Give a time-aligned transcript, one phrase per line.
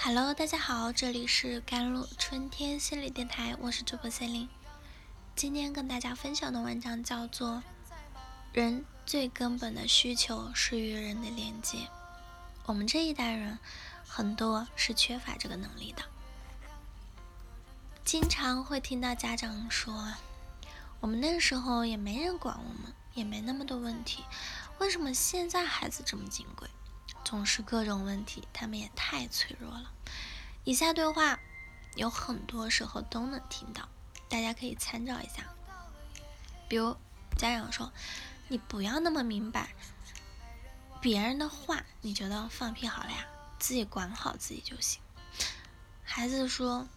[0.00, 4.48] Hello，大家好，这里是甘露春天心理电台，我是主播森林。
[5.34, 7.56] 今天跟大家分享的文章叫做
[8.52, 11.78] 《人最根本的需求是与人的连接》。
[12.66, 13.58] 我们这一代人
[14.06, 16.02] 很多是缺乏这个能力的，
[18.04, 20.14] 经常会听到家长说
[21.00, 24.22] ：“我们那时候也没人管我们，也没那么多问题，
[24.78, 26.70] 为什么现在孩子这么金贵？”
[27.28, 29.92] 总是各种问题，他们也太脆弱了。
[30.64, 31.38] 以下对话
[31.94, 33.86] 有很多时候都能听到，
[34.30, 35.44] 大家可以参照一下。
[36.70, 36.96] 比如
[37.36, 37.92] 家长说
[38.48, 39.74] ：“你不要那么明白
[41.02, 43.26] 别人的话，你觉得放屁好了呀？
[43.58, 45.02] 自己管好自己就行。”
[46.02, 46.88] 孩子说：“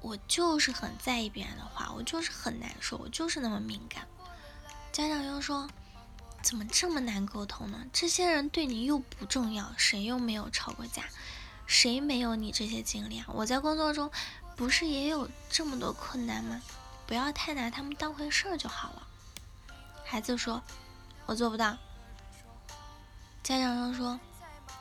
[0.00, 4.06] 我就是很在意别人的话，我就是很难受，我就是那么敏感。”
[4.92, 5.68] 家长又说。
[6.42, 7.86] 怎么这么难沟通呢？
[7.92, 11.04] 这些人对你又不重要，谁又没有吵过架？
[11.66, 13.26] 谁没有你这些经历啊？
[13.28, 14.10] 我在工作中
[14.56, 16.60] 不是也有这么多困难吗？
[17.06, 19.06] 不要太拿他们当回事儿就好了。
[20.04, 20.62] 孩子说
[21.26, 21.78] ：“我做不到。”
[23.42, 24.18] 家长又说：“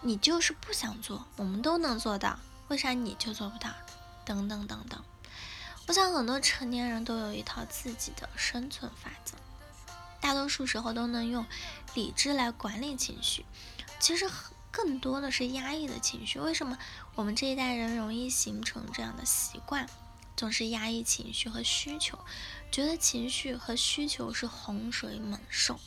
[0.02, 3.70] 你就是不想做，我们都能做到，为啥你就做不到？”
[4.26, 5.04] 等等等等。
[5.88, 9.36] 我想很多成年人都有一套自己的生存法则。
[10.22, 11.45] 大多数时候都能用
[11.95, 13.45] 理智来管理情绪，
[14.00, 14.30] 其实
[14.72, 16.39] 更多的是压抑的情绪。
[16.39, 16.77] 为什么
[17.16, 19.89] 我们这一代人容易形成这样的习惯，
[20.38, 22.17] 总是压抑情绪和需求，
[22.72, 25.80] 觉得情绪和需求是洪水猛兽？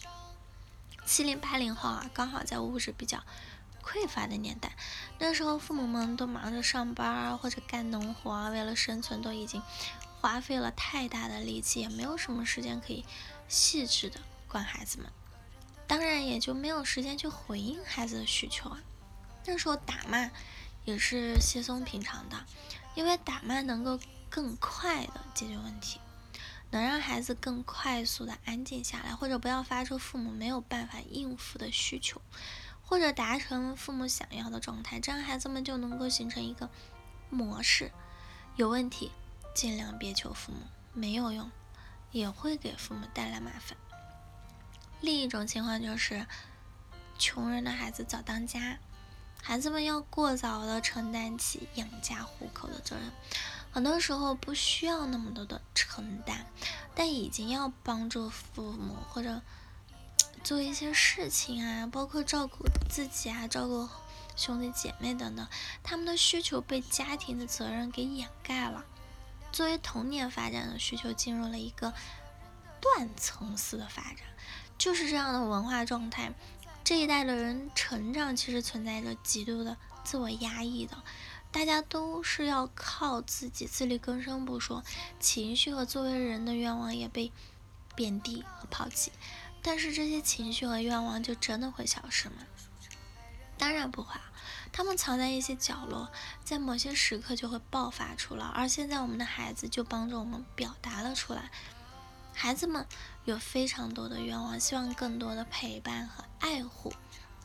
[1.07, 3.23] 七零八零后啊，刚好在物质比较
[3.83, 4.77] 匮乏的年代，
[5.19, 9.63] 那时候父母们都忙着上班啊，或者干农活啊，为了生存都已经
[10.25, 13.05] 花费了太大的力气，也没有什么时间可以。
[13.47, 15.13] 细致的管孩子们，
[15.87, 18.81] 当然也就没有时间去回应孩子的需求啊。
[19.45, 20.31] 那时候打骂
[20.87, 22.43] 也是稀松平常的，
[22.95, 26.01] 因为打骂能够更快的解决问题，
[26.71, 32.23] 能让孩子更快速的安静下来，或者不要发出父母没有办法应付的需求，
[32.81, 36.71] 或者达成父母想要的状态，这样孩子们就能够形成一个
[37.29, 37.93] 模式：
[38.57, 39.13] 有问题
[39.55, 40.59] 尽量别求父母，
[40.93, 41.51] 没有用。
[42.13, 43.77] 也会给父母带来麻烦。
[45.01, 46.25] 另一种情况就是，
[47.19, 48.79] 穷人的孩子早当家，
[49.43, 53.11] 孩子们要过早的承担起养家糊口的责任，
[53.73, 56.47] 很多时候不需要那么多的承担，
[56.95, 59.43] 但已经要帮助父母或者
[60.45, 63.89] 做一些事情啊，包括照顾自己啊，照顾
[64.37, 65.45] 兄弟姐妹等等，
[65.83, 68.85] 他们的需求被家庭的责任给掩盖了。
[69.55, 71.95] 作为童年发展的需求进入了一个
[72.81, 74.19] 断层式的发展，
[74.77, 76.33] 就是这样的文化状态。
[76.83, 80.97] 这一代的人成长其实存在着极度的自我压抑的，
[81.53, 84.83] 大家都是要靠自己自力更生不说，
[85.21, 87.31] 情绪和作为人的愿望也被
[87.95, 89.13] 贬低和抛弃。
[89.63, 92.39] 但是这些情绪和愿望就真的会消失吗？
[93.57, 94.17] 当然不会。
[94.77, 96.11] 他们藏在一些角落，
[96.43, 98.45] 在某些时刻就会爆发出来。
[98.45, 101.49] 而现在，我们的孩子就帮助我们表达了出来。
[102.35, 102.85] 孩子们
[103.25, 106.93] 有非常多的愿望，希望更多的陪伴和爱护，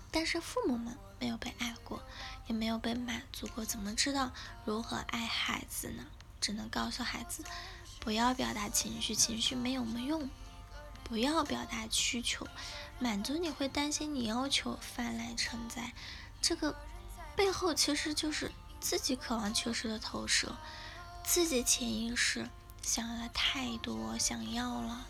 [0.09, 2.01] 但是父母们没有被爱过，
[2.47, 4.31] 也没有被满足过，怎么知道
[4.65, 6.03] 如何爱孩子呢？
[6.41, 7.43] 只能告诉孩子，
[7.99, 10.27] 不要表达情绪，情绪没有用；
[11.03, 12.47] 不要表达需求，
[12.97, 15.93] 满足你会担心你要求泛滥成灾。
[16.41, 16.75] 这个。
[17.39, 18.51] 背后其实就是
[18.81, 20.57] 自己渴望缺失的投射，
[21.23, 22.49] 自己潜意识
[22.81, 25.07] 想要的太多，想要了，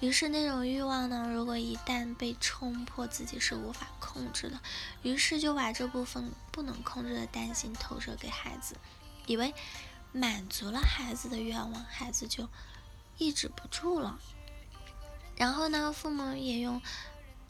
[0.00, 4.58] 于是那种欲望呢，如果一旦被冲破，自己是无法控制的，
[5.02, 8.74] 于是就把这部分不能控制的担心投射给孩子，
[9.26, 9.52] 以为
[10.10, 12.48] 满足了孩子的愿望，孩子就
[13.18, 14.18] 抑制不住了，
[15.36, 16.80] 然后呢，父母也用。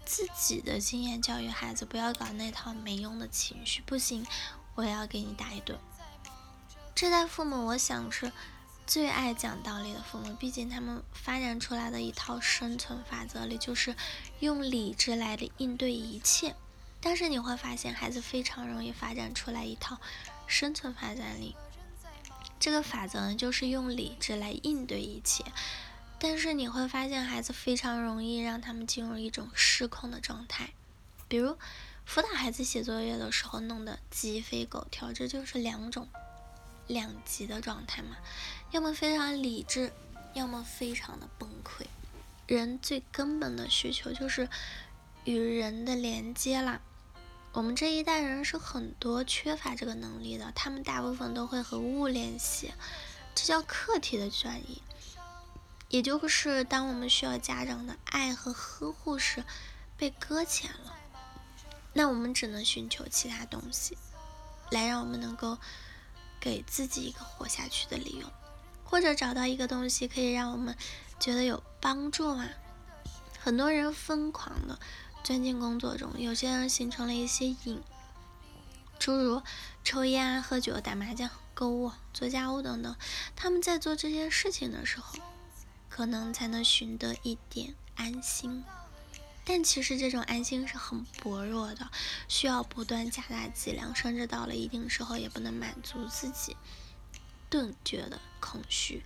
[0.08, 4.26] 自己的经验教育孩子，不要搞那套没用的情绪，不行，
[4.74, 5.78] 我要给你打一顿。
[6.94, 8.32] 这代父母，我想是
[8.86, 13.94] 最爱讲道理的父母，毕竟他们发展出来的一套生存法则里，就是
[14.40, 16.56] 用理智来的应对一切。
[17.02, 19.98] 但是你会发现，孩子非常容易发展出来一套
[20.46, 21.54] 生存发展力，
[22.58, 25.44] 这个法则呢，就是用理智来应对一切。
[26.20, 30.70] 但是你会发现，孩子非常容易让他们进入一种失控的状态，
[31.28, 31.56] 比如
[32.04, 36.08] 辅导孩子写作业的时候弄得鸡飞狗跳，这就是两种
[36.86, 38.16] 两极的状态嘛。
[38.72, 39.92] 要么非常理智，
[40.34, 41.86] 要么非常的崩溃。
[42.46, 44.48] 人最根本的需求就是
[45.24, 46.80] 与人的连接啦。
[47.52, 52.72] 我们这一代人是很多缺乏这个能力的，他们大部分都会和物联系，
[53.34, 54.82] 这叫客体的转移。
[55.88, 59.42] 也就是当我们需要家长的爱和呵护时，
[59.96, 60.94] 被搁浅了，
[61.94, 63.96] 那我们只能寻求其他东西，
[64.70, 65.56] 来让我们能够
[66.38, 68.30] 给自己一个活下去的理由，
[68.84, 70.76] 或者找到一个东西可以让我们
[71.18, 72.46] 觉得有帮助嘛。
[73.40, 74.78] 很多人疯狂的
[75.24, 77.82] 钻进工作中，有些人形成了一些瘾，
[78.98, 79.42] 诸如
[79.82, 82.94] 抽烟啊、喝酒、打麻将、购物、做家务等等。
[83.34, 85.18] 他们在做这些事情的时候。
[85.98, 88.62] 可能才能寻得一点安心，
[89.44, 91.90] 但其实这种安心是很薄弱的，
[92.28, 96.56] 需要不断加大剂量，甚至到了一定时候也不能满足自己
[97.50, 99.02] 顿觉的空虚。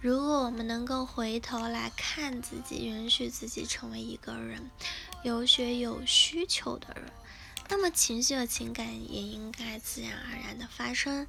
[0.00, 4.68] 如果我们能够回头来看自己，允许自己成为一个人
[5.22, 7.04] 有血有需求的人。
[7.68, 11.26] 那么情绪和情感也应该自然而然的发生，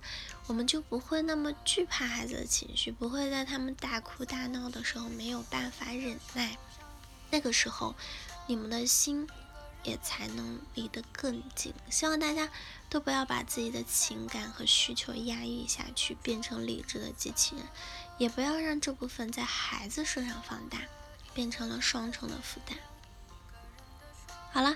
[0.47, 6.57] 我们就不会那么惧怕孩子的情绪，不会在他们大哭大闹的时候没有办法忍耐。
[7.31, 7.95] 那个时候，
[8.45, 9.27] 你们的心
[9.83, 11.73] 也才能离得更近。
[11.89, 12.49] 希望大家
[12.89, 17.65] 都不要把自己的情感和需求压抑下去，变成理智的机器人，
[18.17, 20.79] 也不要让这部分在孩子身上放大，
[21.33, 22.77] 变成了双重的负担。
[24.51, 24.75] 好了。